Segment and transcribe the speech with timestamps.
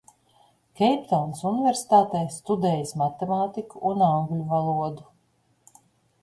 [0.79, 5.07] Keiptaunas Universitātē studējis matemātiku un angļu valodu.